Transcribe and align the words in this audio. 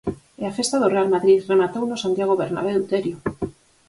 E 0.41 0.43
a 0.49 0.55
festa 0.57 0.79
do 0.81 0.91
Real 0.93 1.07
Madrid 1.15 1.39
rematou 1.51 1.83
no 1.87 2.01
Santiago 2.03 2.33
Bernabéu, 2.41 2.79
Terio. 2.91 3.17